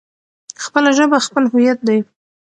خپله 0.63 0.89
ژبه 0.97 1.17
خپله 1.27 1.47
هويت 1.53 1.79
دی. 1.87 1.99